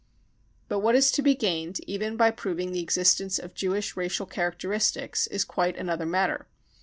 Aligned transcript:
But 0.67 0.79
what 0.79 0.95
is 0.95 1.11
to 1.11 1.21
be 1.21 1.35
gained 1.35 1.79
even 1.81 2.17
by 2.17 2.31
proving 2.31 2.71
the 2.71 2.79
existence 2.81 3.37
of 3.37 3.53
Jewish 3.53 3.95
racial 3.95 4.25
characteristics 4.25 5.27
is 5.27 5.45
quite 5.45 5.75
another 5.77 6.07
matter. 6.07 6.47